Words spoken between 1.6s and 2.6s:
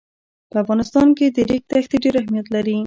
دښتې ډېر اهمیت